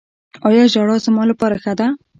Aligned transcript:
ایا 0.47 0.63
ژړا 0.73 0.95
زما 1.05 1.23
لپاره 1.31 1.55
ښه 1.63 1.73
ده؟ 1.79 1.87